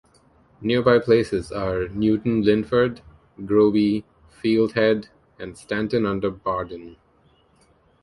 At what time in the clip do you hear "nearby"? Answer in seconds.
0.61-0.97